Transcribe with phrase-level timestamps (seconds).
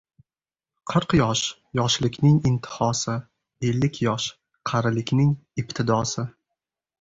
[0.91, 1.43] Qirq yosh—
[1.79, 3.17] yoshlikning intihosi,
[3.73, 4.27] ellik yosh—
[4.71, 5.31] qarilikning
[5.65, 6.27] ibtidosi.